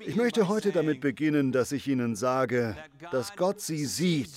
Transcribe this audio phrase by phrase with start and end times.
[0.00, 2.76] Ich möchte heute damit beginnen, dass ich Ihnen sage,
[3.10, 4.30] dass Gott Sie sieht,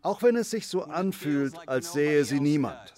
[0.00, 2.94] auch wenn es sich so anfühlt, als sähe sie niemand.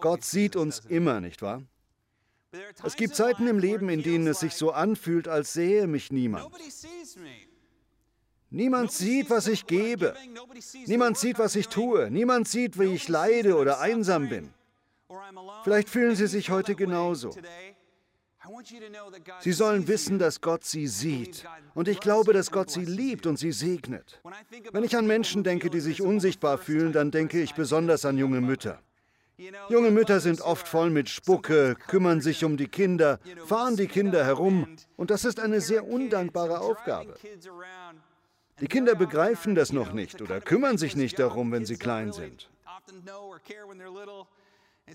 [0.00, 1.62] Gott sieht uns immer, nicht wahr?
[2.84, 6.52] Es gibt Zeiten im Leben, in denen es sich so anfühlt, als sähe mich niemand.
[8.50, 10.14] Niemand sieht, was ich gebe.
[10.86, 12.10] Niemand sieht, was ich tue.
[12.10, 14.52] Niemand sieht, wie ich leide oder einsam bin.
[15.64, 17.34] Vielleicht fühlen Sie sich heute genauso.
[19.40, 21.44] Sie sollen wissen, dass Gott sie sieht.
[21.74, 24.20] Und ich glaube, dass Gott sie liebt und sie segnet.
[24.72, 28.40] Wenn ich an Menschen denke, die sich unsichtbar fühlen, dann denke ich besonders an junge
[28.40, 28.80] Mütter.
[29.68, 34.24] Junge Mütter sind oft voll mit Spucke, kümmern sich um die Kinder, fahren die Kinder
[34.24, 34.76] herum.
[34.96, 37.14] Und das ist eine sehr undankbare Aufgabe.
[38.60, 42.50] Die Kinder begreifen das noch nicht oder kümmern sich nicht darum, wenn sie klein sind.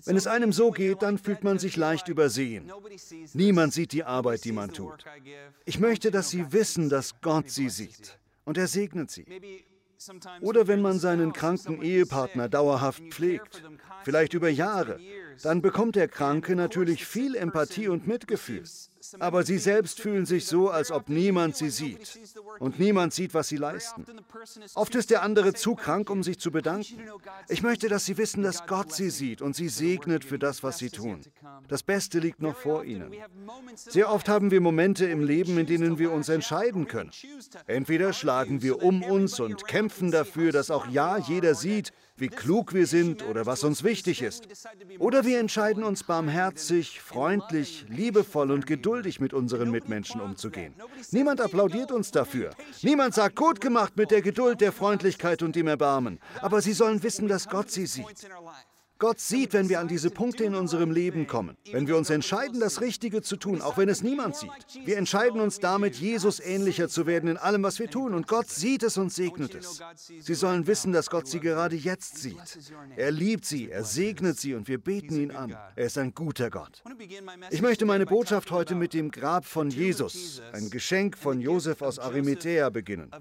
[0.04, 2.70] Wenn es einem so geht, dann fühlt man sich leicht übersehen.
[3.32, 5.04] Niemand sieht die Arbeit, die man tut.
[5.64, 9.24] Ich möchte, dass Sie wissen, dass Gott Sie sieht und er segnet Sie.
[10.40, 13.64] Oder wenn man seinen kranken Ehepartner dauerhaft pflegt,
[14.04, 15.00] vielleicht über Jahre,
[15.42, 18.62] dann bekommt der Kranke natürlich viel Empathie und Mitgefühl.
[19.18, 22.18] Aber sie selbst fühlen sich so, als ob niemand sie sieht.
[22.58, 24.04] Und niemand sieht, was sie leisten.
[24.74, 27.00] Oft ist der andere zu krank, um sich zu bedanken.
[27.48, 30.78] Ich möchte, dass sie wissen, dass Gott sie sieht und sie segnet für das, was
[30.78, 31.20] sie tun.
[31.68, 33.12] Das Beste liegt noch vor ihnen.
[33.74, 37.10] Sehr oft haben wir Momente im Leben, in denen wir uns entscheiden können.
[37.66, 42.74] Entweder schlagen wir um uns und kämpfen dafür, dass auch ja jeder sieht, wie klug
[42.74, 44.48] wir sind oder was uns wichtig ist.
[44.98, 50.74] Oder wir entscheiden uns barmherzig, freundlich, liebevoll und geduldig mit unseren Mitmenschen umzugehen.
[51.10, 52.50] Niemand applaudiert uns dafür.
[52.82, 56.18] Niemand sagt, gut gemacht mit der Geduld, der Freundlichkeit und dem Erbarmen.
[56.40, 58.28] Aber sie sollen wissen, dass Gott sie sieht.
[58.98, 62.58] Gott sieht, wenn wir an diese Punkte in unserem Leben kommen, wenn wir uns entscheiden,
[62.58, 64.50] das Richtige zu tun, auch wenn es niemand sieht.
[64.84, 68.12] Wir entscheiden uns damit, Jesus ähnlicher zu werden in allem, was wir tun.
[68.12, 69.80] Und Gott sieht es und segnet es.
[70.20, 72.58] Sie sollen wissen, dass Gott sie gerade jetzt sieht.
[72.96, 75.56] Er liebt sie, er segnet sie und wir beten ihn an.
[75.76, 76.82] Er ist ein guter Gott.
[77.50, 82.00] Ich möchte meine Botschaft heute mit dem Grab von Jesus, ein Geschenk von Josef aus
[82.00, 83.12] Arimathea, beginnen.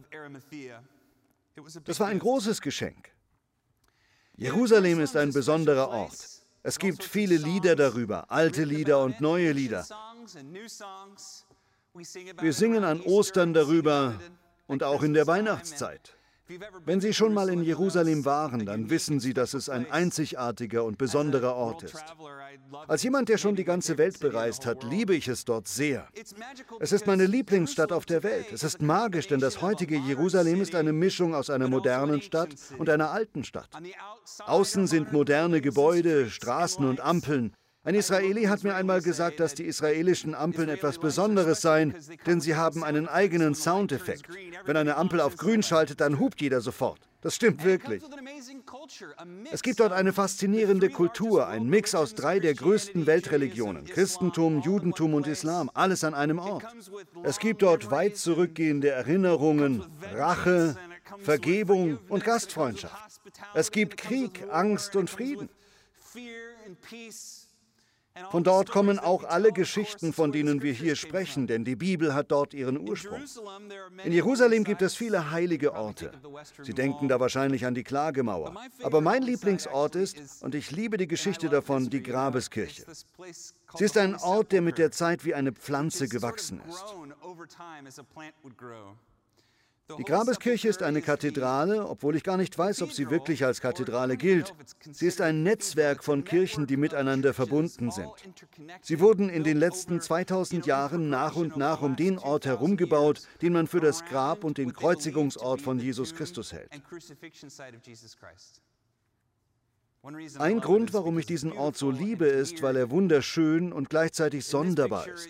[1.85, 3.11] Das war ein großes Geschenk.
[4.37, 6.15] Jerusalem ist ein besonderer Ort.
[6.61, 9.83] Es gibt viele Lieder darüber, alte Lieder und neue Lieder.
[12.39, 14.13] Wir singen an Ostern darüber
[14.67, 16.16] und auch in der Weihnachtszeit.
[16.85, 20.97] Wenn Sie schon mal in Jerusalem waren, dann wissen Sie, dass es ein einzigartiger und
[20.97, 22.03] besonderer Ort ist.
[22.87, 26.07] Als jemand, der schon die ganze Welt bereist hat, liebe ich es dort sehr.
[26.79, 28.51] Es ist meine Lieblingsstadt auf der Welt.
[28.53, 32.89] Es ist magisch, denn das heutige Jerusalem ist eine Mischung aus einer modernen Stadt und
[32.89, 33.69] einer alten Stadt.
[34.45, 37.53] Außen sind moderne Gebäude, Straßen und Ampeln.
[37.87, 42.57] Ein Israeli hat mir einmal gesagt, dass die israelischen Ampeln etwas Besonderes seien, denn sie
[42.57, 44.27] haben einen eigenen Soundeffekt.
[44.65, 46.99] Wenn eine Ampel auf grün schaltet, dann hupt jeder sofort.
[47.21, 48.03] Das stimmt wirklich.
[49.53, 55.13] Es gibt dort eine faszinierende Kultur, ein Mix aus drei der größten Weltreligionen, Christentum, Judentum
[55.13, 56.65] und Islam, alles an einem Ort.
[57.23, 60.75] Es gibt dort weit zurückgehende Erinnerungen, Rache,
[61.19, 63.21] Vergebung und Gastfreundschaft.
[63.53, 65.47] Es gibt Krieg, Angst und Frieden.
[68.31, 72.31] Von dort kommen auch alle Geschichten, von denen wir hier sprechen, denn die Bibel hat
[72.31, 73.21] dort ihren Ursprung.
[74.03, 76.11] In Jerusalem gibt es viele heilige Orte.
[76.61, 78.53] Sie denken da wahrscheinlich an die Klagemauer.
[78.83, 82.85] Aber mein Lieblingsort ist, und ich liebe die Geschichte davon, die Grabeskirche.
[83.75, 86.85] Sie ist ein Ort, der mit der Zeit wie eine Pflanze gewachsen ist.
[89.97, 94.17] Die Grabeskirche ist eine Kathedrale, obwohl ich gar nicht weiß, ob sie wirklich als Kathedrale
[94.17, 94.53] gilt.
[94.91, 98.11] Sie ist ein Netzwerk von Kirchen, die miteinander verbunden sind.
[98.81, 103.53] Sie wurden in den letzten 2000 Jahren nach und nach um den Ort herumgebaut, den
[103.53, 106.69] man für das Grab und den Kreuzigungsort von Jesus Christus hält.
[110.39, 115.05] Ein Grund, warum ich diesen Ort so liebe, ist, weil er wunderschön und gleichzeitig sonderbar
[115.07, 115.27] ist.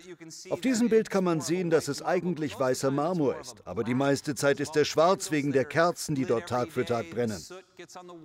[0.50, 4.34] Auf diesem Bild kann man sehen, dass es eigentlich weißer Marmor ist, aber die meiste
[4.34, 7.42] Zeit ist er schwarz wegen der Kerzen, die dort Tag für Tag brennen.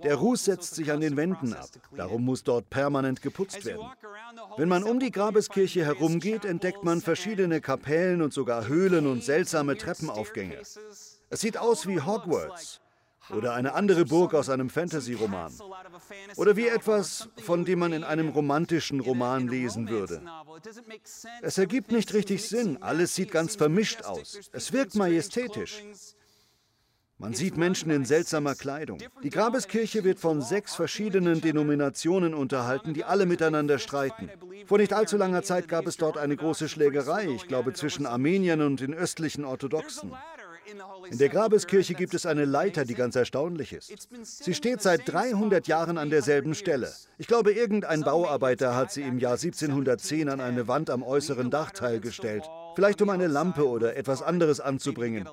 [0.02, 3.86] Der Ruß setzt sich an den Wänden ab, darum muss dort permanent geputzt werden.
[4.56, 9.76] Wenn man um die Grabeskirche herumgeht, entdeckt man verschiedene Kapellen und sogar Höhlen und seltsame
[9.76, 10.58] Treppenaufgänge.
[11.30, 12.80] Es sieht aus wie Hogwarts.
[13.30, 15.52] Oder eine andere Burg aus einem Fantasy-Roman.
[16.36, 20.20] Oder wie etwas, von dem man in einem romantischen Roman lesen würde.
[21.42, 22.82] Es ergibt nicht richtig Sinn.
[22.82, 24.38] Alles sieht ganz vermischt aus.
[24.52, 25.82] Es wirkt majestätisch.
[27.16, 28.98] Man sieht Menschen in seltsamer Kleidung.
[29.22, 34.30] Die Grabeskirche wird von sechs verschiedenen Denominationen unterhalten, die alle miteinander streiten.
[34.66, 38.62] Vor nicht allzu langer Zeit gab es dort eine große Schlägerei, ich glaube zwischen Armeniern
[38.62, 40.12] und den östlichen Orthodoxen.
[41.10, 43.92] In der Grabeskirche gibt es eine Leiter, die ganz erstaunlich ist.
[44.22, 46.92] Sie steht seit 300 Jahren an derselben Stelle.
[47.18, 52.00] Ich glaube, irgendein Bauarbeiter hat sie im Jahr 1710 an eine Wand am äußeren Dachteil
[52.00, 52.44] gestellt,
[52.74, 55.28] vielleicht um eine Lampe oder etwas anderes anzubringen.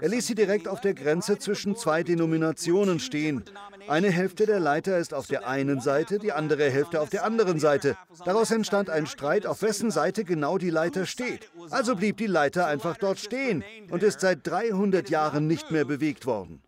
[0.00, 3.44] Er ließ sie direkt auf der Grenze zwischen zwei Denominationen stehen.
[3.86, 7.58] Eine Hälfte der Leiter ist auf der einen Seite, die andere Hälfte auf der anderen
[7.58, 7.96] Seite.
[8.24, 11.50] Daraus entstand ein Streit, auf wessen Seite genau die Leiter steht.
[11.70, 16.24] Also blieb die Leiter einfach dort stehen und ist seit 300 Jahren nicht mehr bewegt
[16.24, 16.62] worden.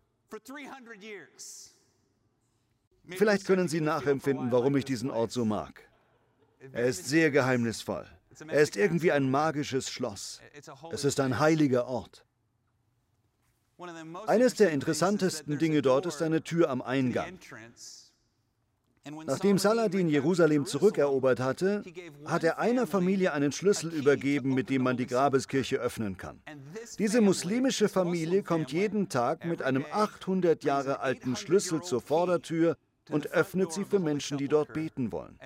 [3.09, 5.89] Vielleicht können Sie nachempfinden, warum ich diesen Ort so mag.
[6.73, 8.07] Er ist sehr geheimnisvoll.
[8.49, 10.41] Er ist irgendwie ein magisches Schloss.
[10.91, 12.25] Es ist ein heiliger Ort.
[14.27, 17.39] Eines der interessantesten Dinge dort ist eine Tür am Eingang.
[19.27, 21.83] Nachdem Saladin Jerusalem zurückerobert hatte,
[22.25, 26.41] hat er einer Familie einen Schlüssel übergeben, mit dem man die Grabeskirche öffnen kann.
[26.99, 32.77] Diese muslimische Familie kommt jeden Tag mit einem 800 Jahre alten Schlüssel zur Vordertür
[33.11, 35.37] und öffnet sie für Menschen, die dort beten wollen.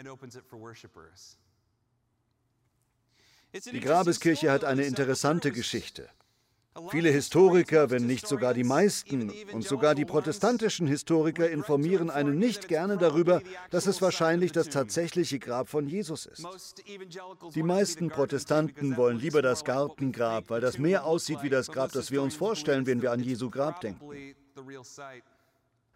[3.72, 6.10] Die Grabeskirche hat eine interessante Geschichte.
[6.90, 12.68] Viele Historiker, wenn nicht sogar die meisten und sogar die protestantischen Historiker informieren einen nicht
[12.68, 16.44] gerne darüber, dass es wahrscheinlich das tatsächliche Grab von Jesus ist.
[17.54, 22.10] Die meisten Protestanten wollen lieber das Gartengrab, weil das mehr aussieht wie das Grab, das
[22.10, 24.34] wir uns vorstellen, wenn wir an Jesu Grab denken.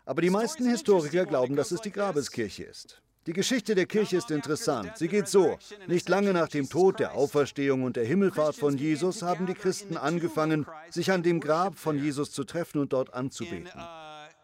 [0.05, 3.01] Aber die meisten Historiker glauben, dass es die Grabeskirche ist.
[3.27, 4.93] Die Geschichte der Kirche ist interessant.
[4.97, 5.59] Sie geht so.
[5.87, 9.99] Nicht lange nach dem Tod, der Auferstehung und der Himmelfahrt von Jesus haben die Christen
[9.99, 13.81] angefangen, sich an dem Grab von Jesus zu treffen und dort anzubeten.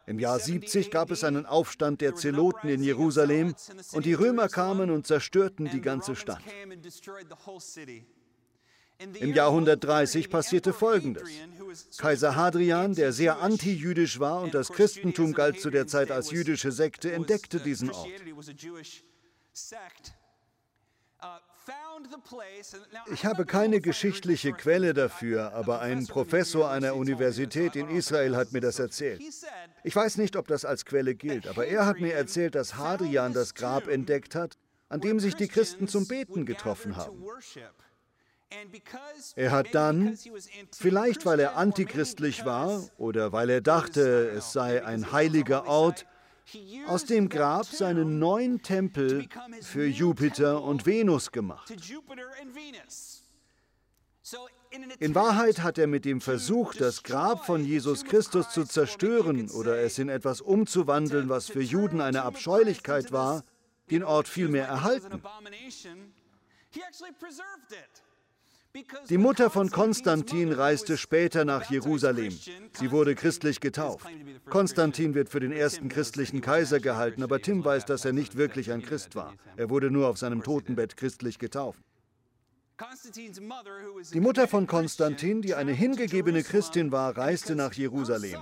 [0.06, 3.55] Im Jahr 70 gab es einen Aufstand der Zeloten in Jerusalem
[3.93, 6.43] und die Römer kamen und zerstörten die ganze Stadt.
[8.98, 11.28] Im Jahr 130 passierte Folgendes.
[11.98, 16.72] Kaiser Hadrian, der sehr antijüdisch war und das Christentum galt zu der Zeit als jüdische
[16.72, 18.08] Sekte, entdeckte diesen Ort.
[23.12, 28.60] Ich habe keine geschichtliche Quelle dafür, aber ein Professor einer Universität in Israel hat mir
[28.60, 29.20] das erzählt.
[29.82, 33.32] Ich weiß nicht, ob das als Quelle gilt, aber er hat mir erzählt, dass Hadrian
[33.32, 34.56] das Grab entdeckt hat,
[34.88, 37.25] an dem sich die Christen zum Beten getroffen haben.
[39.34, 40.16] Er hat dann,
[40.72, 46.06] vielleicht weil er antichristlich war oder weil er dachte, es sei ein heiliger Ort,
[46.87, 49.28] aus dem Grab seinen neuen Tempel
[49.62, 51.72] für Jupiter und Venus gemacht.
[54.98, 59.78] In Wahrheit hat er mit dem Versuch, das Grab von Jesus Christus zu zerstören oder
[59.78, 63.44] es in etwas umzuwandeln, was für Juden eine Abscheulichkeit war,
[63.90, 65.22] den Ort vielmehr erhalten.
[69.08, 72.37] Die Mutter von Konstantin reiste später nach Jerusalem.
[72.78, 74.06] Sie wurde christlich getauft.
[74.49, 78.73] Konstantin wird für den ersten christlichen Kaiser gehalten, aber Tim weiß, dass er nicht wirklich
[78.73, 79.34] ein Christ war.
[79.56, 81.81] Er wurde nur auf seinem Totenbett christlich getauft.
[84.12, 88.38] Die Mutter von Konstantin, die eine hingegebene Christin war, reiste nach Jerusalem.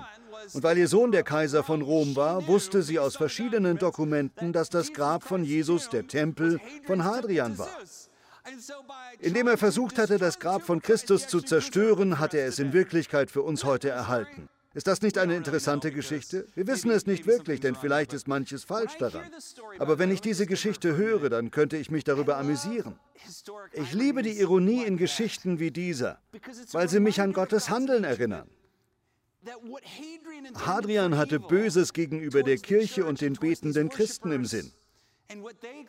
[0.53, 4.71] Und weil ihr Sohn der Kaiser von Rom war, wusste sie aus verschiedenen Dokumenten, dass
[4.71, 7.71] das Grab von Jesus der Tempel von Hadrian war.
[9.21, 13.31] Indem er versucht hatte, das Grab von Christus zu zerstören, hat er es in Wirklichkeit
[13.31, 14.49] für uns heute erhalten.
[14.75, 16.49] Ist das nicht eine interessante Geschichte?
[16.57, 19.31] Wir wissen es nicht wirklich, denn vielleicht ist manches falsch daran.
[19.79, 22.99] Aber wenn ich diese Geschichte höre, dann könnte ich mich darüber amüsieren.
[23.73, 26.19] Ich liebe die Ironie in Geschichten wie dieser,
[26.73, 28.49] weil sie mich an Gottes Handeln erinnern.
[30.55, 34.73] Hadrian hatte Böses gegenüber der Kirche und den betenden Christen im Sinn.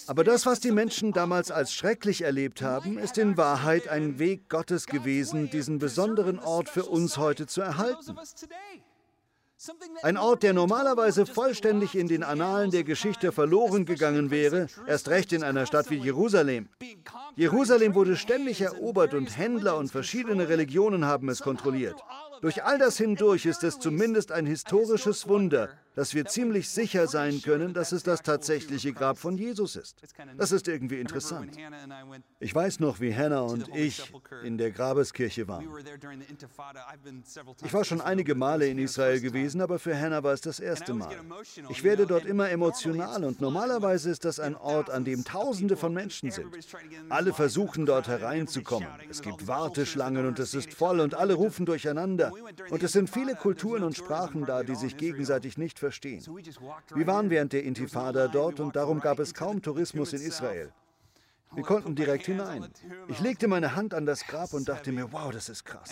[0.08, 4.50] Aber das, was die Menschen damals als schrecklich erlebt haben, ist in Wahrheit ein Weg
[4.50, 8.18] Gottes gewesen, diesen besonderen Ort für uns heute zu erhalten.
[10.04, 15.32] Ein Ort, der normalerweise vollständig in den Annalen der Geschichte verloren gegangen wäre, erst recht
[15.34, 16.70] in einer Stadt wie Jerusalem.
[17.36, 21.96] Jerusalem wurde ständig erobert und Händler und verschiedene Religionen haben es kontrolliert.
[22.42, 27.42] Durch all das hindurch ist es zumindest ein historisches Wunder, dass wir ziemlich sicher sein
[27.42, 30.02] können, dass es das tatsächliche Grab von Jesus ist.
[30.38, 31.56] Das ist irgendwie interessant.
[32.40, 34.12] Ich weiß noch, wie Hannah und ich
[34.44, 35.68] in der Grabeskirche waren.
[37.64, 40.94] Ich war schon einige Male in Israel gewesen, aber für Hannah war es das erste
[40.94, 41.16] Mal.
[41.70, 45.94] Ich werde dort immer emotional und normalerweise ist das ein Ort, an dem Tausende von
[45.94, 46.48] Menschen sind.
[47.10, 48.88] Alle versuchen dort hereinzukommen.
[49.10, 52.32] Es gibt Warteschlangen und es ist voll und alle rufen durcheinander.
[52.70, 56.24] Und es sind viele Kulturen und Sprachen da, die sich gegenseitig nicht verstehen.
[56.96, 60.72] Wir waren während der Intifada dort und darum gab es kaum Tourismus in Israel.
[61.54, 62.68] Wir konnten direkt hinein.
[63.08, 65.90] Ich legte meine Hand an das Grab und dachte mir, wow, das ist krass.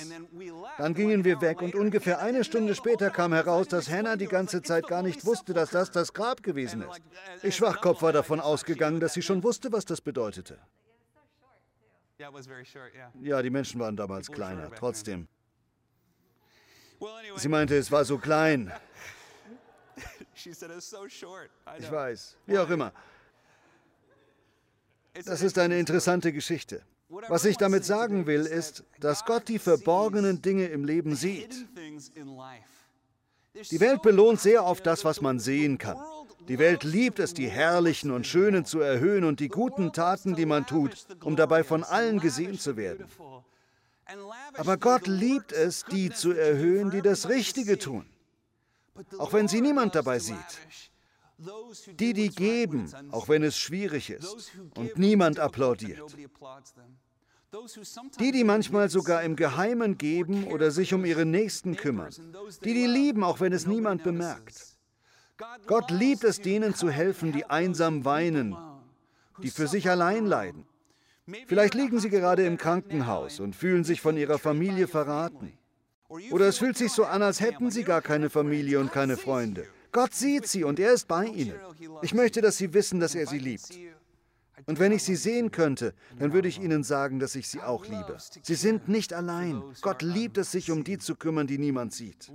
[0.78, 4.62] Dann gingen wir weg und ungefähr eine Stunde später kam heraus, dass Hannah die ganze
[4.62, 7.02] Zeit gar nicht wusste, dass das das Grab gewesen ist.
[7.44, 10.58] Ich Schwachkopf war davon ausgegangen, dass sie schon wusste, was das bedeutete.
[13.22, 15.28] Ja, die Menschen waren damals kleiner, trotzdem.
[17.36, 18.72] Sie meinte, es war so klein.
[20.36, 22.92] Ich weiß, wie auch immer.
[25.26, 26.82] Das ist eine interessante Geschichte.
[27.28, 31.68] Was ich damit sagen will, ist, dass Gott die verborgenen Dinge im Leben sieht.
[33.70, 35.98] Die Welt belohnt sehr oft das, was man sehen kann.
[36.48, 40.46] Die Welt liebt es, die herrlichen und schönen zu erhöhen und die guten Taten, die
[40.46, 43.06] man tut, um dabei von allen gesehen zu werden.
[44.56, 48.06] Aber Gott liebt es, die zu erhöhen, die das Richtige tun,
[49.18, 50.38] auch wenn sie niemand dabei sieht.
[52.00, 56.16] Die, die geben, auch wenn es schwierig ist und niemand applaudiert.
[58.20, 62.12] Die, die manchmal sogar im Geheimen geben oder sich um ihre Nächsten kümmern.
[62.64, 64.78] Die, die lieben, auch wenn es niemand bemerkt.
[65.68, 68.56] Gott liebt es, denen zu helfen, die einsam weinen,
[69.42, 70.66] die für sich allein leiden.
[71.48, 75.58] Vielleicht liegen sie gerade im Krankenhaus und fühlen sich von ihrer Familie verraten.
[76.32, 79.68] Oder es fühlt sich so an, als hätten sie gar keine Familie und keine Freunde.
[79.92, 81.56] Gott sieht sie und er ist bei ihnen.
[82.02, 83.70] Ich möchte, dass sie wissen, dass er sie liebt.
[84.66, 87.86] Und wenn ich sie sehen könnte, dann würde ich ihnen sagen, dass ich sie auch
[87.86, 88.18] liebe.
[88.42, 89.62] Sie sind nicht allein.
[89.82, 92.32] Gott liebt es, sich um die zu kümmern, die niemand sieht.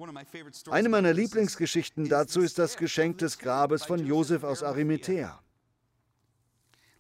[0.71, 5.41] Eine meiner Lieblingsgeschichten dazu ist das Geschenk des Grabes von Josef aus Arimathea.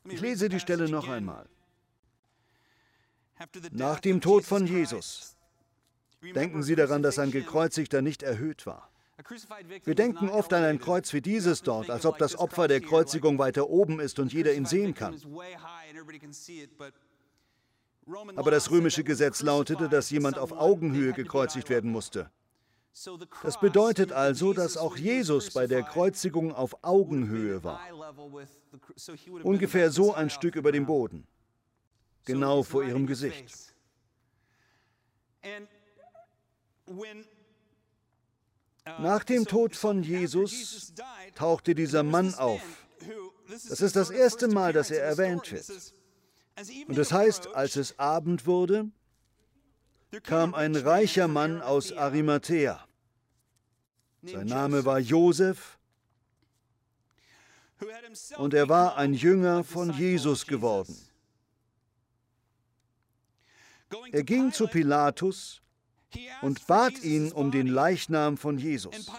[0.04, 1.47] Ich lese die Stelle noch einmal.
[3.73, 5.37] Nach dem Tod von Jesus.
[6.22, 8.90] Denken Sie daran, dass ein Gekreuzigter nicht erhöht war.
[9.84, 13.38] Wir denken oft an ein Kreuz wie dieses dort, als ob das Opfer der Kreuzigung
[13.38, 15.16] weiter oben ist und jeder ihn sehen kann.
[18.37, 22.30] Aber das römische Gesetz lautete, dass jemand auf Augenhöhe gekreuzigt werden musste.
[23.42, 27.80] Das bedeutet also, dass auch Jesus bei der Kreuzigung auf Augenhöhe war.
[29.42, 31.26] Ungefähr so ein Stück über dem Boden.
[32.25, 33.75] Genau vor ihrem Gesicht.
[38.99, 40.92] Nach dem Tod von Jesus
[41.35, 42.62] tauchte dieser Mann auf.
[43.68, 45.95] Das ist das erste Mal, dass er erwähnt wird.
[46.88, 48.90] Und das heißt, als es Abend wurde,
[50.23, 52.85] kam ein reicher Mann aus Arimathea.
[54.23, 55.78] Sein Name war Josef
[58.37, 60.97] und er war ein Jünger von Jesus geworden.
[64.11, 65.62] Er ging zu Pilatus
[66.43, 69.11] und bat ihn um den Leichnam von Jesus.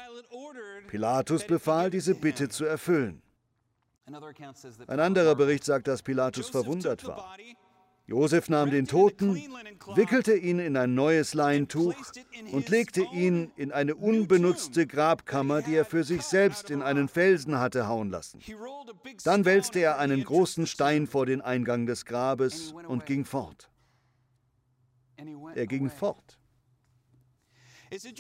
[0.87, 3.21] Pilatus befahl, diese Bitte zu erfüllen.
[4.87, 7.35] Ein anderer Bericht sagt, dass Pilatus verwundert war.
[8.07, 9.35] Josef nahm den Toten,
[9.93, 11.93] wickelte ihn in ein neues Leintuch
[12.51, 17.59] und legte ihn in eine unbenutzte Grabkammer, die er für sich selbst in einen Felsen
[17.59, 18.39] hatte hauen lassen.
[19.23, 23.69] Dann wälzte er einen großen Stein vor den Eingang des Grabes und ging fort.
[25.53, 26.38] Er ging fort.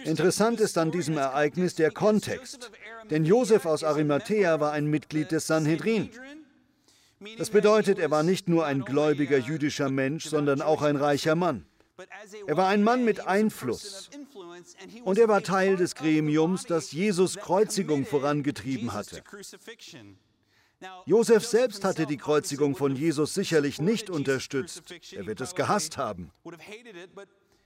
[0.03, 2.71] Interessant ist an diesem Ereignis der Kontext,
[3.09, 6.09] denn Josef aus Arimathea war ein Mitglied des Sanhedrin.
[7.37, 11.65] Das bedeutet, er war nicht nur ein gläubiger jüdischer Mensch, sondern auch ein reicher Mann.
[12.47, 14.09] Er war ein Mann mit Einfluss
[15.03, 19.21] und er war Teil des Gremiums, das Jesus Kreuzigung vorangetrieben hatte.
[21.05, 24.83] Josef selbst hatte die Kreuzigung von Jesus sicherlich nicht unterstützt.
[25.11, 26.31] Er wird es gehasst haben.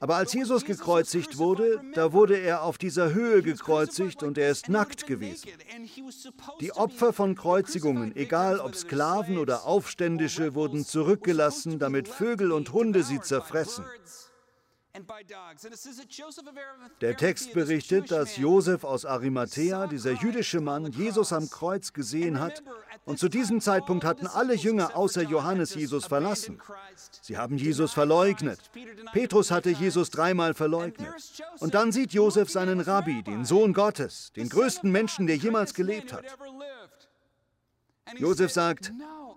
[0.04, 4.68] Aber als Jesus gekreuzigt wurde, da wurde er auf dieser Höhe gekreuzigt und er ist
[4.68, 5.50] nackt gewesen.
[6.60, 13.02] Die Opfer von Kreuzigungen, egal ob Sklaven oder Aufständische, wurden zurückgelassen, damit Vögel und Hunde
[13.04, 13.86] sie zerfressen.
[17.02, 22.62] Der Text berichtet, dass Josef aus Arimathea, dieser jüdische Mann, Jesus am Kreuz gesehen hat.
[23.04, 26.62] Und zu diesem Zeitpunkt hatten alle Jünger außer Johannes Jesus verlassen.
[27.24, 28.60] Sie haben Jesus verleugnet.
[29.14, 31.12] Petrus hatte Jesus dreimal verleugnet.
[31.60, 36.14] Und dann sieht Josef seinen Rabbi, den Sohn Gottes, den größten Menschen, der jemals gelebt
[36.14, 36.26] hat.
[38.18, 38.92] Josef sagt,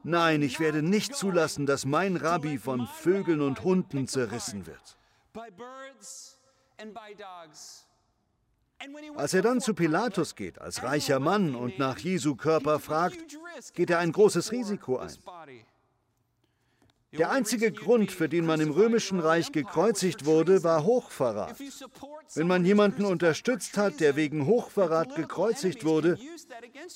[0.04, 4.95] nein, ich werde nicht zulassen, dass mein Rabbi von Vögeln und Hunden zerrissen wird.
[9.16, 13.18] Als er dann zu Pilatus geht, als reicher Mann und nach Jesu Körper fragt,
[13.74, 15.12] geht er ein großes Risiko ein.
[17.12, 21.56] Der einzige Grund, für den man im römischen Reich gekreuzigt wurde, war Hochverrat.
[22.34, 26.18] Wenn man jemanden unterstützt hat, der wegen Hochverrat gekreuzigt wurde,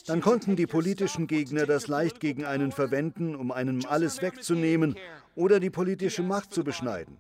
[0.07, 4.97] dann konnten die politischen Gegner das leicht gegen einen verwenden, um einem alles wegzunehmen
[5.37, 7.17] oder die politische Macht zu beschneiden.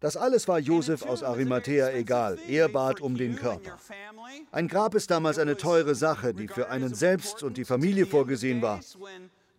[0.00, 2.38] Das alles war Josef aus Arimathea egal.
[2.48, 3.78] Er bat um den Körper.
[4.50, 8.62] Ein Grab ist damals eine teure Sache, die für einen selbst und die Familie vorgesehen
[8.62, 8.80] war.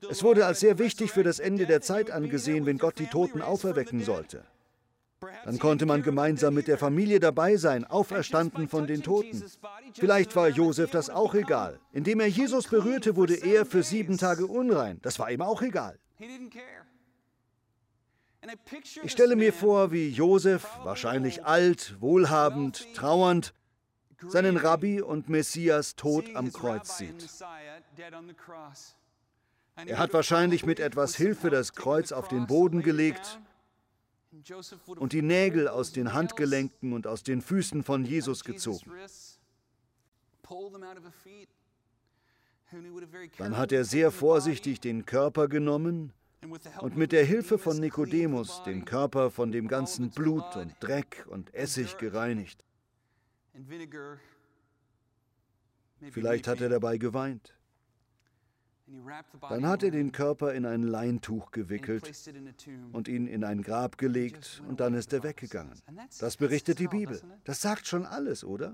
[0.10, 3.44] Es wurde als sehr wichtig für das Ende der Zeit angesehen, wenn Gott die Toten
[3.44, 4.44] auferwecken sollte.
[5.46, 9.44] Dann konnte man gemeinsam mit der Familie dabei sein, auferstanden von den Toten.
[9.94, 11.80] Vielleicht war Josef das auch egal.
[11.94, 14.98] Indem er Jesus berührte, wurde er für sieben Tage unrein.
[15.04, 16.00] Das war ihm auch egal.
[19.04, 23.54] Ich stelle mir vor, wie Josef, wahrscheinlich alt, wohlhabend, trauernd,
[24.28, 27.28] seinen Rabbi und Messias tot am Kreuz sieht.
[29.86, 33.40] Er hat wahrscheinlich mit etwas Hilfe das Kreuz auf den Boden gelegt
[34.88, 38.92] und die Nägel aus den Handgelenken und aus den Füßen von Jesus gezogen.
[43.38, 46.14] Dann hat er sehr vorsichtig den Körper genommen
[46.80, 51.54] und mit der Hilfe von Nikodemus den Körper von dem ganzen Blut und Dreck und
[51.54, 52.66] Essig gereinigt.
[56.10, 57.54] Vielleicht hat er dabei geweint.
[59.50, 62.12] Dann hat er den Körper in ein Leintuch gewickelt
[62.92, 65.74] und ihn in ein Grab gelegt und dann ist er weggegangen.
[66.20, 67.22] Das berichtet die Bibel.
[67.44, 68.74] Das sagt schon alles, oder?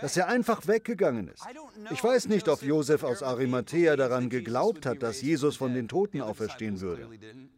[0.00, 1.44] Dass er einfach weggegangen ist.
[1.90, 6.20] Ich weiß nicht, ob Josef aus Arimathea daran geglaubt hat, dass Jesus von den Toten
[6.20, 7.08] auferstehen würde.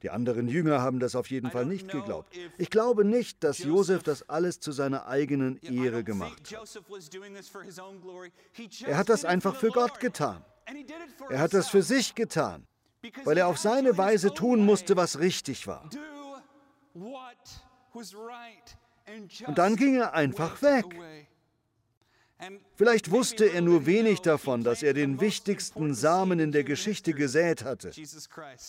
[0.03, 2.35] Die anderen Jünger haben das auf jeden Fall nicht geglaubt.
[2.59, 6.81] Ich glaube nicht, dass Josef das alles zu seiner eigenen Ehre gemacht hat.
[8.87, 10.45] Er hat das einfach für Gott getan.
[11.31, 12.67] Er hat das für sich getan,
[13.25, 15.89] weil er auf seine Weise tun musste, was richtig war.
[19.47, 20.85] Und dann ging er einfach weg.
[22.75, 27.65] Vielleicht wusste er nur wenig davon, dass er den wichtigsten Samen in der Geschichte gesät
[27.65, 27.91] hatte.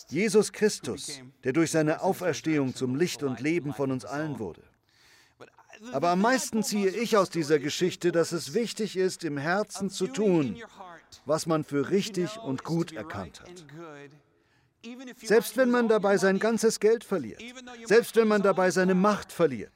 [0.08, 4.62] Jesus Christus, der durch seine Auferstehung zum Licht und Leben von uns allen wurde.
[5.92, 10.06] Aber am meisten ziehe ich aus dieser Geschichte, dass es wichtig ist, im Herzen zu
[10.06, 10.56] tun,
[11.26, 13.64] was man für richtig und gut erkannt hat.
[15.22, 17.40] Selbst wenn man dabei sein ganzes Geld verliert,
[17.84, 19.72] selbst wenn man dabei seine Macht verliert,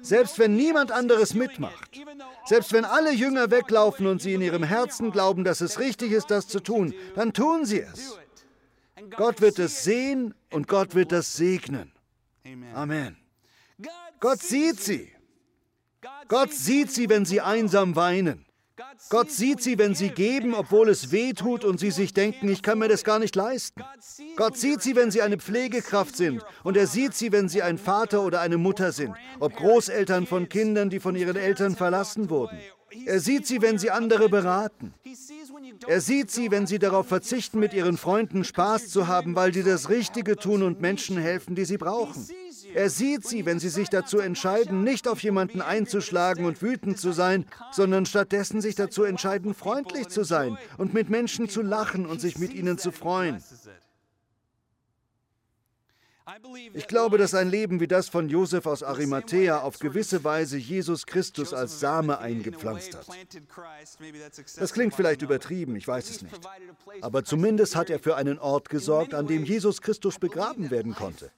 [0.00, 1.90] selbst wenn niemand anderes mitmacht,
[2.44, 6.30] selbst wenn alle Jünger weglaufen und sie in ihrem Herzen glauben, dass es richtig ist,
[6.30, 8.16] das zu tun, dann tun sie es.
[9.16, 11.92] Gott wird es sehen und Gott wird das segnen.
[12.74, 13.16] Amen.
[14.20, 15.10] Gott sieht sie.
[16.28, 18.43] Gott sieht sie, wenn sie einsam weinen.
[19.08, 22.62] Gott sieht sie, wenn sie geben, obwohl es weh tut und sie sich denken, ich
[22.62, 23.82] kann mir das gar nicht leisten.
[24.36, 27.78] Gott sieht sie, wenn sie eine Pflegekraft sind und er sieht sie, wenn sie ein
[27.78, 32.58] Vater oder eine Mutter sind, ob Großeltern von Kindern, die von ihren Eltern verlassen wurden.
[33.06, 34.94] Er sieht sie, wenn sie andere beraten.
[35.86, 39.64] Er sieht sie, wenn sie darauf verzichten, mit ihren Freunden Spaß zu haben, weil sie
[39.64, 42.26] das Richtige tun und Menschen helfen, die sie brauchen.
[42.74, 47.12] Er sieht sie, wenn sie sich dazu entscheiden, nicht auf jemanden einzuschlagen und wütend zu
[47.12, 52.20] sein, sondern stattdessen sich dazu entscheiden, freundlich zu sein und mit Menschen zu lachen und
[52.20, 53.42] sich mit ihnen zu freuen.
[56.72, 61.06] Ich glaube, dass ein Leben wie das von Josef aus Arimathea auf gewisse Weise Jesus
[61.06, 63.06] Christus als Same eingepflanzt hat.
[64.56, 66.40] Das klingt vielleicht übertrieben, ich weiß es nicht.
[67.02, 71.30] Aber zumindest hat er für einen Ort gesorgt, an dem Jesus Christus begraben werden konnte.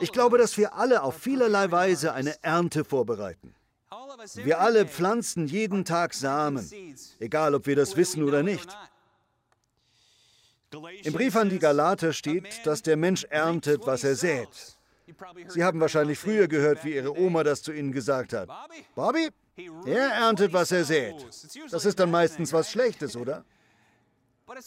[0.00, 3.54] Ich glaube, dass wir alle auf vielerlei Weise eine Ernte vorbereiten.
[4.34, 6.68] Wir alle pflanzen jeden Tag Samen,
[7.18, 8.68] egal ob wir das wissen oder nicht.
[11.02, 14.48] Im Brief an die Galater steht, dass der Mensch erntet, was er sät.
[15.48, 18.48] Sie haben wahrscheinlich früher gehört, wie Ihre Oma das zu Ihnen gesagt hat.
[18.94, 19.28] Bobby,
[19.86, 21.14] er erntet, was er sät.
[21.70, 23.44] Das ist dann meistens was Schlechtes, oder?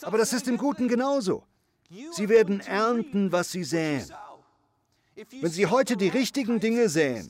[0.03, 1.43] Aber das ist im Guten genauso.
[2.11, 4.05] Sie werden ernten, was Sie säen.
[5.41, 7.27] Wenn Sie heute die richtigen Dinge säen,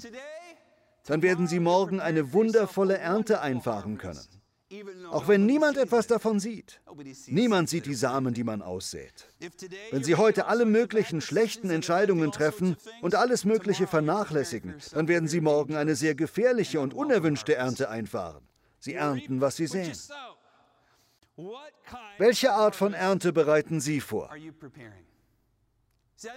[1.05, 4.19] dann werden Sie morgen eine wundervolle Ernte einfahren können.
[5.11, 6.81] Auch wenn niemand etwas davon sieht.
[7.27, 9.29] Niemand sieht die Samen, die man aussät.
[9.91, 15.39] Wenn Sie heute alle möglichen schlechten Entscheidungen treffen und alles Mögliche vernachlässigen, dann werden Sie
[15.39, 18.45] morgen eine sehr gefährliche und unerwünschte Ernte einfahren.
[18.79, 19.95] Sie ernten, was Sie säen.
[22.17, 24.29] Welche Art von Ernte bereiten Sie vor?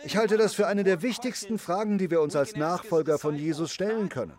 [0.05, 3.73] Ich halte das für eine der wichtigsten Fragen, die wir uns als Nachfolger von Jesus
[3.73, 4.35] stellen können.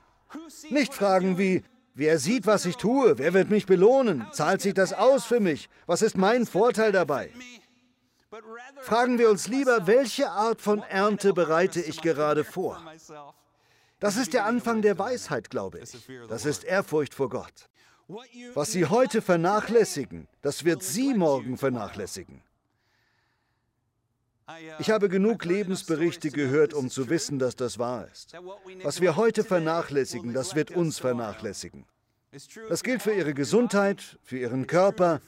[0.69, 4.93] Nicht Fragen wie, wer sieht, was ich tue, wer wird mich belohnen, zahlt sich das
[4.93, 7.32] aus für mich, was ist mein Vorteil dabei?
[8.82, 12.82] Fragen wir uns lieber, welche Art von Ernte bereite ich gerade vor?
[13.99, 16.08] Das ist der Anfang der Weisheit, glaube ich.
[16.30, 17.69] Das ist Ehrfurcht vor Gott.
[18.54, 22.41] Was Sie heute vernachlässigen, das wird Sie morgen vernachlässigen.
[24.79, 28.33] Ich habe genug Lebensberichte gehört, um zu wissen, dass das wahr ist.
[28.83, 31.85] Was wir heute vernachlässigen, das wird uns vernachlässigen.
[32.69, 35.19] Das gilt für Ihre Gesundheit, für Ihren Körper,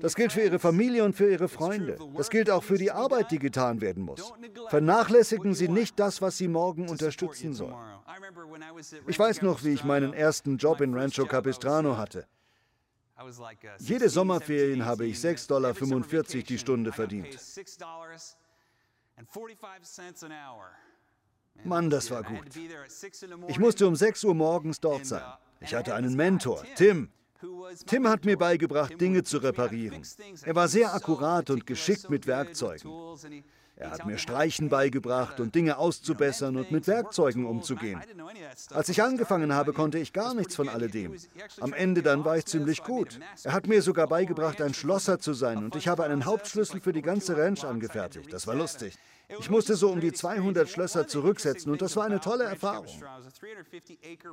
[0.00, 1.98] das gilt für Ihre Familie und für Ihre Freunde.
[2.16, 4.32] Das gilt auch für die Arbeit, die getan werden muss.
[4.68, 7.74] Vernachlässigen Sie nicht das, was Sie morgen unterstützen soll.
[9.06, 12.26] Ich weiß noch, wie ich meinen ersten Job in Rancho Capistrano hatte.
[13.78, 17.38] Jede Sommerferien habe ich 6,45 Dollar die Stunde verdient.
[21.64, 22.44] Mann, das war gut.
[23.48, 25.22] Ich musste um 6 Uhr morgens dort sein.
[25.60, 27.10] Ich hatte einen Mentor, Tim.
[27.86, 30.02] Tim hat mir beigebracht, Dinge zu reparieren.
[30.42, 32.90] Er war sehr akkurat und geschickt mit Werkzeugen.
[33.78, 38.00] Er hat mir Streichen beigebracht und Dinge auszubessern und mit Werkzeugen umzugehen.
[38.72, 41.14] Als ich angefangen habe, konnte ich gar nichts von alledem.
[41.60, 43.20] Am Ende dann war ich ziemlich gut.
[43.44, 46.94] Er hat mir sogar beigebracht, ein Schlosser zu sein und ich habe einen Hauptschlüssel für
[46.94, 48.32] die ganze Ranch angefertigt.
[48.32, 48.96] Das war lustig.
[49.38, 52.86] Ich musste so um die 200 Schlösser zurücksetzen und das war eine tolle Erfahrung.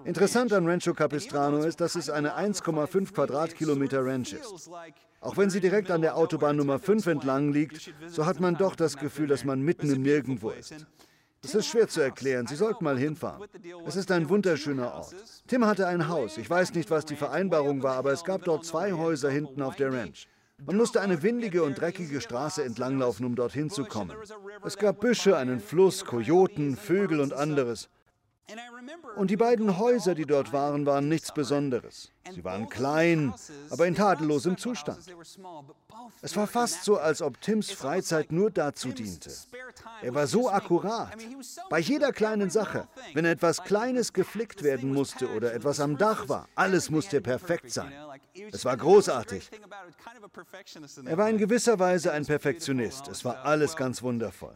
[0.06, 4.70] Interessant an Rancho Capistrano ist, dass es eine 1,5 Quadratkilometer Ranch ist.
[5.24, 8.76] Auch wenn sie direkt an der Autobahn Nummer 5 entlang liegt, so hat man doch
[8.76, 10.86] das Gefühl, dass man mitten im Nirgendwo ist.
[11.42, 12.46] Es ist schwer zu erklären.
[12.46, 13.48] Sie sollten mal hinfahren.
[13.86, 15.16] Es ist ein wunderschöner Ort.
[15.48, 16.38] Tim hatte ein Haus.
[16.38, 19.76] Ich weiß nicht, was die Vereinbarung war, aber es gab dort zwei Häuser hinten auf
[19.78, 20.28] der Ranch.
[20.66, 24.16] Man musste eine windige und dreckige Straße entlanglaufen, um dorthin zu kommen.
[24.64, 27.90] Es gab Büsche, einen Fluss, Kojoten, Vögel und anderes.
[29.16, 32.12] Und die beiden Häuser, die dort waren, waren nichts Besonderes.
[32.32, 33.34] Sie waren klein,
[33.70, 35.00] aber in tadellosem Zustand.
[36.22, 39.32] Es war fast so, als ob Tims Freizeit nur dazu diente.
[40.02, 41.14] Er war so akkurat.
[41.70, 46.48] Bei jeder kleinen Sache, wenn etwas Kleines geflickt werden musste oder etwas am Dach war,
[46.56, 47.92] alles musste perfekt sein.
[48.52, 49.50] Es war großartig.
[51.06, 53.08] Er war in gewisser Weise ein Perfektionist.
[53.08, 54.54] Es war alles ganz wundervoll.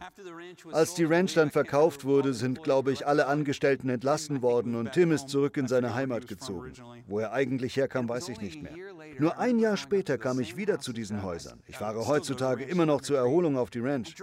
[0.72, 5.12] Als die Ranch dann verkauft wurde, sind, glaube ich, alle Angestellten entlassen worden und Tim
[5.12, 6.72] ist zurück in seine Heimat gezogen.
[7.06, 8.72] Wo er eigentlich herkam, weiß ich nicht mehr.
[9.18, 11.60] Nur ein Jahr später kam ich wieder zu diesen Häusern.
[11.66, 14.14] Ich fahre heutzutage immer noch zur Erholung auf die Ranch.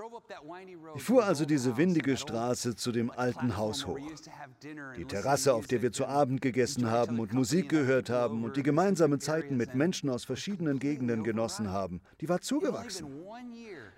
[0.95, 3.99] Ich fuhr also diese windige Straße zu dem alten Haus hoch.
[4.97, 8.63] Die Terrasse, auf der wir zu Abend gegessen haben und Musik gehört haben und die
[8.63, 13.07] gemeinsame Zeiten mit Menschen aus verschiedenen Gegenden genossen haben, die war zugewachsen.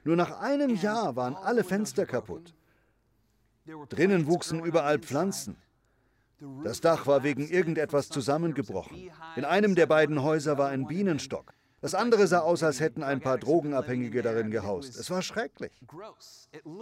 [0.04, 2.56] Nur nach einem Jahr waren alle Fenster kaputt.
[3.90, 5.58] Drinnen wuchsen überall Pflanzen.
[6.64, 9.10] Das Dach war wegen irgendetwas zusammengebrochen.
[9.36, 11.54] In einem der beiden Häuser war ein Bienenstock.
[11.82, 14.96] Das andere sah aus, als hätten ein paar Drogenabhängige darin gehaust.
[14.98, 15.72] Es war schrecklich.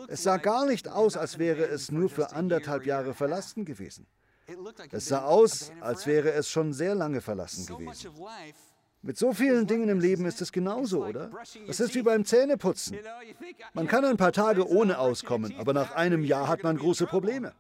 [0.08, 4.08] Es sah gar nicht aus, als wäre es nur für anderthalb Jahre verlassen gewesen.
[4.92, 8.14] Es sah aus, als wäre es schon sehr lange verlassen gewesen.
[9.02, 11.30] Mit so vielen Dingen im Leben ist es genauso, oder?
[11.68, 12.98] Es ist wie beim Zähneputzen.
[13.74, 17.54] Man kann ein paar Tage ohne auskommen, aber nach einem Jahr hat man große Probleme.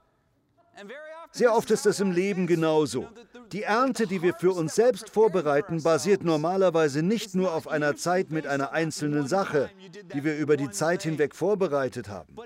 [1.35, 3.09] Sehr oft ist es im Leben genauso.
[3.51, 8.31] Die Ernte, die wir für uns selbst vorbereiten, basiert normalerweise nicht nur auf einer Zeit
[8.31, 9.69] mit einer einzelnen Sache,
[10.13, 12.37] die wir über die Zeit hinweg vorbereitet haben.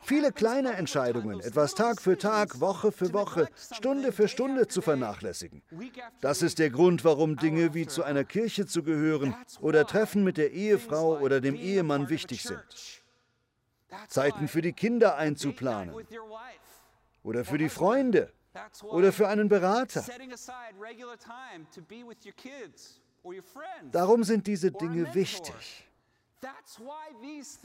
[0.00, 5.62] Viele kleine Entscheidungen, etwas Tag für Tag, Woche für Woche, Stunde für Stunde zu vernachlässigen.
[6.20, 10.36] Das ist der Grund, warum Dinge wie zu einer Kirche zu gehören oder Treffen mit
[10.36, 12.58] der Ehefrau oder dem Ehemann wichtig sind.
[14.08, 15.94] Zeiten für die Kinder einzuplanen
[17.22, 18.32] oder für die Freunde
[18.82, 20.04] oder für einen Berater.
[23.90, 25.88] Darum sind diese Dinge wichtig.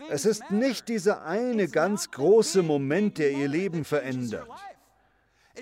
[0.09, 4.47] Es ist nicht dieser eine ganz große Moment, der ihr Leben verändert.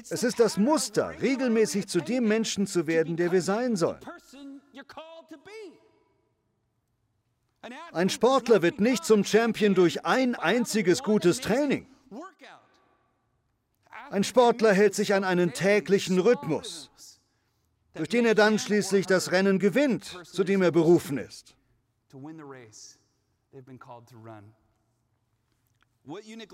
[0.09, 4.01] Es ist das Muster, regelmäßig zu dem Menschen zu werden, der wir sein sollen.
[7.93, 11.87] Ein Sportler wird nicht zum Champion durch ein einziges gutes Training.
[14.11, 16.91] Ein Sportler hält sich an einen täglichen Rhythmus,
[17.93, 21.55] durch den er dann schließlich das Rennen gewinnt, zu dem er berufen ist.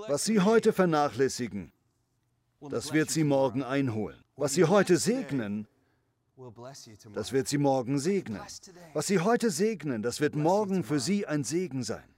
[0.08, 1.72] Was Sie heute vernachlässigen,
[2.62, 4.24] das wird Sie morgen einholen.
[4.36, 5.68] Was Sie heute segnen,
[7.14, 8.42] das wird Sie morgen segnen.
[8.94, 12.11] Was Sie heute segnen, das wird morgen für Sie ein Segen sein.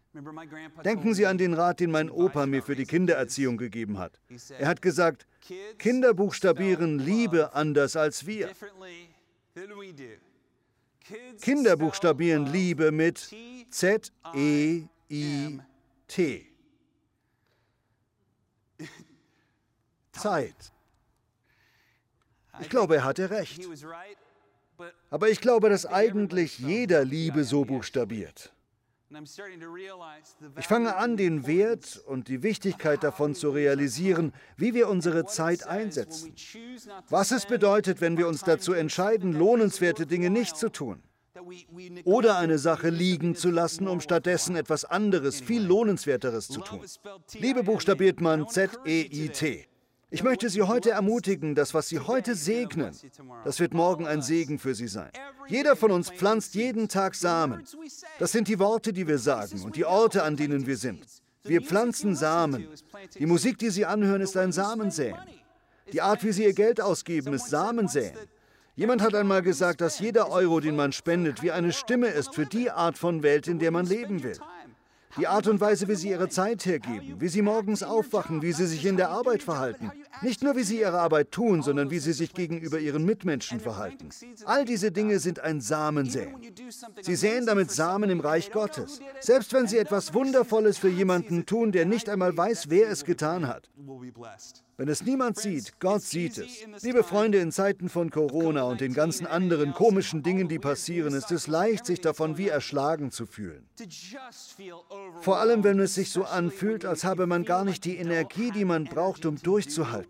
[0.84, 4.20] Denken Sie an den Rat, den mein Opa mir für die Kindererziehung gegeben hat.
[4.60, 5.26] Er hat gesagt,
[5.80, 8.52] Kinder buchstabieren Liebe anders als wir.
[11.42, 13.18] Kinder buchstabieren Liebe mit
[13.70, 14.88] Z-E-I-T.
[20.12, 20.56] Zeit.
[22.60, 23.68] Ich glaube, er hatte recht.
[25.10, 28.53] Aber ich glaube, dass eigentlich jeder Liebe so buchstabiert.
[30.58, 35.68] Ich fange an, den Wert und die Wichtigkeit davon zu realisieren, wie wir unsere Zeit
[35.68, 36.34] einsetzen.
[37.10, 41.04] Was es bedeutet, wenn wir uns dazu entscheiden, lohnenswerte Dinge nicht zu tun.
[42.04, 46.82] Oder eine Sache liegen zu lassen, um stattdessen etwas anderes, viel lohnenswerteres zu tun.
[47.34, 49.68] Liebe buchstabiert man Z-E-I-T.
[50.14, 52.96] Ich möchte Sie heute ermutigen, dass was Sie heute segnen,
[53.46, 55.10] das wird morgen ein Segen für Sie sein.
[55.48, 57.64] Jeder von uns pflanzt jeden Tag Samen.
[58.20, 61.04] Das sind die Worte, die wir sagen und die Orte, an denen wir sind.
[61.44, 62.68] Wir pflanzen Samen.
[63.18, 65.18] Die Musik, die Sie anhören, ist ein Samensäen.
[65.92, 68.14] Die Art, wie Sie Ihr Geld ausgeben, ist Samensäen.
[68.76, 72.46] Jemand hat einmal gesagt, dass jeder Euro, den man spendet, wie eine Stimme ist für
[72.46, 74.38] die Art von Welt, in der man leben will.
[75.18, 78.66] Die Art und Weise, wie sie ihre Zeit hergeben, wie sie morgens aufwachen, wie sie
[78.66, 79.92] sich in der Arbeit verhalten.
[80.22, 84.10] Nicht nur, wie sie ihre Arbeit tun, sondern wie sie sich gegenüber ihren Mitmenschen verhalten.
[84.46, 86.36] All diese Dinge sind ein Samensäen.
[87.02, 89.00] Sie säen damit Samen im Reich Gottes.
[89.20, 93.48] Selbst wenn sie etwas Wundervolles für jemanden tun, der nicht einmal weiß, wer es getan
[93.48, 93.70] hat.
[94.76, 96.66] Wenn es niemand sieht, Gott sieht es.
[96.82, 101.32] Liebe Freunde, in Zeiten von Corona und den ganzen anderen komischen Dingen, die passieren, ist
[101.32, 103.68] es leicht, sich davon wie erschlagen zu fühlen.
[105.22, 108.66] Vor allem, wenn es sich so anfühlt, als habe man gar nicht die Energie, die
[108.66, 110.10] man braucht, um durchzuhalten.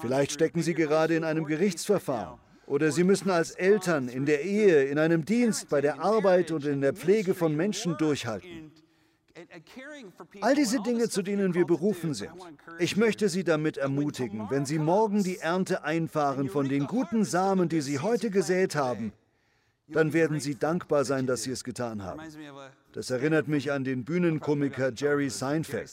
[0.00, 2.40] Vielleicht stecken Sie gerade in einem Gerichtsverfahren.
[2.66, 6.66] Oder Sie müssen als Eltern in der Ehe, in einem Dienst, bei der Arbeit und
[6.66, 8.72] in der Pflege von Menschen durchhalten.
[10.40, 12.32] All diese Dinge, zu denen wir berufen sind.
[12.78, 17.68] Ich möchte Sie damit ermutigen, wenn Sie morgen die Ernte einfahren von den guten Samen,
[17.68, 19.12] die Sie heute gesät haben,
[19.88, 22.20] dann werden Sie dankbar sein, dass Sie es getan haben.
[22.92, 25.90] Das erinnert mich an den Bühnenkomiker Jerry Seinfeld.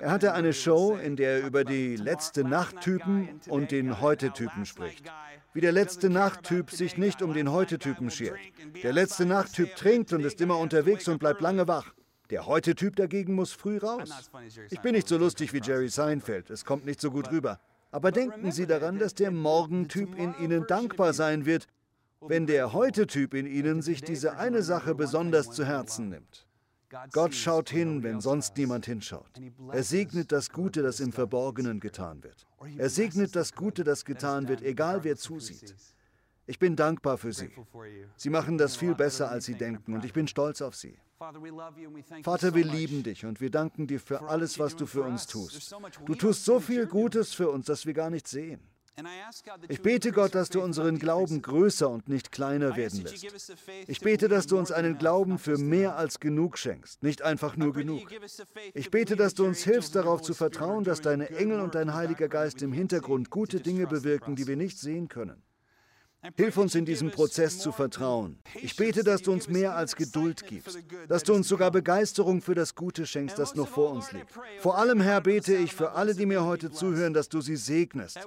[0.00, 5.04] Er hatte eine Show, in der er über die letzte Nacht-Typen und den Heute-Typen spricht.
[5.52, 8.38] Wie der letzte Nacht-Typ sich nicht um den Heute-Typen schert.
[8.82, 11.92] Der letzte Nacht-Typ trinkt und ist immer unterwegs und bleibt lange wach.
[12.30, 14.30] Der Heute-Typ dagegen muss früh raus.
[14.70, 17.60] Ich bin nicht so lustig wie Jerry Seinfeld, es kommt nicht so gut rüber.
[17.90, 21.66] Aber denken Sie daran, dass der Morgentyp in Ihnen dankbar sein wird,
[22.20, 26.46] wenn der Heute-Typ in Ihnen sich diese eine Sache besonders zu Herzen nimmt.
[27.12, 29.30] Gott schaut hin, wenn sonst niemand hinschaut.
[29.72, 32.46] Er segnet das Gute, das im Verborgenen getan wird.
[32.76, 35.74] Er segnet das Gute, das getan wird, egal wer zusieht.
[36.46, 37.50] Ich bin dankbar für Sie.
[38.16, 40.98] Sie machen das viel besser, als Sie denken, und ich bin stolz auf Sie.
[41.18, 45.74] Vater, wir lieben dich und wir danken dir für alles, was du für uns tust.
[46.04, 48.60] Du tust so viel Gutes für uns, dass wir gar nicht sehen.
[49.68, 53.26] Ich bete Gott, dass du unseren Glauben größer und nicht kleiner werden lässt.
[53.88, 57.72] Ich bete, dass du uns einen Glauben für mehr als genug schenkst, nicht einfach nur
[57.72, 58.02] genug.
[58.72, 62.28] Ich bete, dass du uns hilfst, darauf zu vertrauen, dass deine Engel und dein Heiliger
[62.28, 65.42] Geist im Hintergrund gute Dinge bewirken, die wir nicht sehen können.
[66.36, 68.38] Hilf uns in diesem Prozess zu vertrauen.
[68.62, 72.54] Ich bete, dass du uns mehr als Geduld gibst, dass du uns sogar Begeisterung für
[72.54, 74.30] das Gute schenkst, das noch vor uns liegt.
[74.58, 78.18] Vor allem, Herr, bete ich für alle, die mir heute zuhören, dass du sie segnest,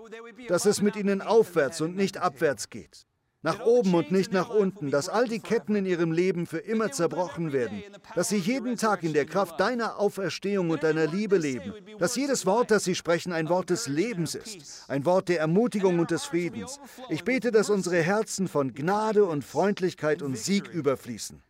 [0.48, 3.08] dass es mit ihnen aufwärts und nicht abwärts geht
[3.43, 6.91] nach oben und nicht nach unten, dass all die Ketten in ihrem Leben für immer
[6.91, 7.84] zerbrochen werden,
[8.15, 12.45] dass sie jeden Tag in der Kraft deiner Auferstehung und deiner Liebe leben, dass jedes
[12.45, 16.23] Wort, das sie sprechen, ein Wort des Lebens ist, ein Wort der Ermutigung und des
[16.23, 16.80] Friedens.
[17.10, 21.41] Ich bete, dass unsere Herzen von Gnade und Freundlichkeit und Sieg überfließen.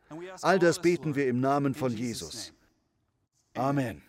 [0.41, 2.53] All das beten wir im Namen von Jesus.
[3.53, 4.06] Amen.